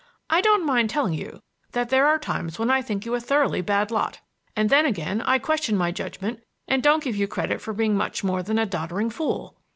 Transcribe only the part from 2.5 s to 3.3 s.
when I think you a